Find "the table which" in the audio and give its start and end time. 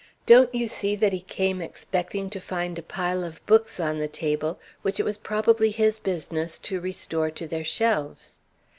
3.99-4.99